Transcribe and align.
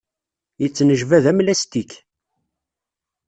Yettnejbad 0.61 1.25
am 1.31 1.39
lastik. 1.45 1.91